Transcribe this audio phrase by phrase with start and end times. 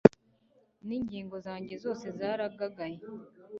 [0.87, 2.99] n'ingingo zanjye zose zaragagaye